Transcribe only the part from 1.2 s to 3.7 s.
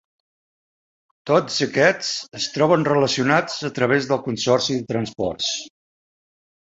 Tots aquests es troben relacionats